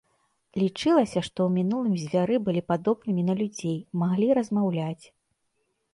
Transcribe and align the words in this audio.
Лічылася, 0.61 1.19
што 1.27 1.39
ў 1.49 1.57
мінулым 1.57 1.93
звяры 2.03 2.35
былі 2.47 2.61
падобнымі 2.71 3.21
на 3.31 3.39
людзей, 3.43 3.77
маглі 4.05 4.27
размаўляць. 4.39 5.05